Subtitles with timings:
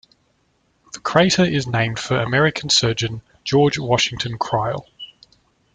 [0.93, 4.87] The crater is named for American surgeon, George Washington Crile.